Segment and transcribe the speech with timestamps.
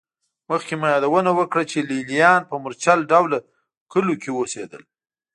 [0.49, 3.37] مخکې مو یادونه وکړه چې لېلیان په مورچل ډوله
[3.91, 4.83] کلیو کې اوسېدل